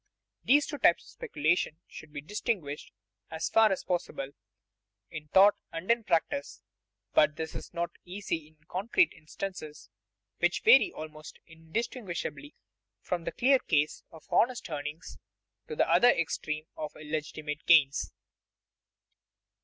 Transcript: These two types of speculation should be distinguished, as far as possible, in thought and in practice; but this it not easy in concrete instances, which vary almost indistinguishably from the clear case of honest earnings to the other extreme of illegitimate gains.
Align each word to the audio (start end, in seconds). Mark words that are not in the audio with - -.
These 0.43 0.65
two 0.65 0.79
types 0.79 1.03
of 1.03 1.09
speculation 1.11 1.77
should 1.87 2.11
be 2.11 2.21
distinguished, 2.21 2.91
as 3.29 3.49
far 3.51 3.71
as 3.71 3.83
possible, 3.83 4.31
in 5.11 5.27
thought 5.27 5.53
and 5.71 5.91
in 5.91 6.03
practice; 6.05 6.63
but 7.13 7.35
this 7.35 7.53
it 7.53 7.69
not 7.71 7.91
easy 8.03 8.47
in 8.47 8.57
concrete 8.67 9.13
instances, 9.13 9.91
which 10.39 10.61
vary 10.63 10.91
almost 10.91 11.37
indistinguishably 11.45 12.55
from 12.99 13.25
the 13.25 13.31
clear 13.31 13.59
case 13.59 14.01
of 14.11 14.25
honest 14.33 14.67
earnings 14.71 15.19
to 15.67 15.75
the 15.75 15.87
other 15.87 16.09
extreme 16.09 16.65
of 16.75 16.95
illegitimate 16.95 17.63
gains. 17.67 18.11